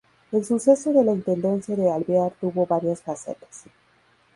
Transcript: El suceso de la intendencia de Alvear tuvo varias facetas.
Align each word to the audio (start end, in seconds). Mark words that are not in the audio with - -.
El 0.31 0.43
suceso 0.43 0.91
de 0.91 1.03
la 1.03 1.11
intendencia 1.11 1.75
de 1.75 1.91
Alvear 1.91 2.33
tuvo 2.41 2.65
varias 2.65 3.03
facetas. 3.03 3.65